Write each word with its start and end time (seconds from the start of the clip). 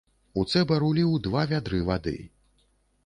У 0.43 0.45
цэбар 0.53 0.85
уліў 0.87 1.13
два 1.27 1.43
вядры 1.53 1.83
вады. 1.91 2.17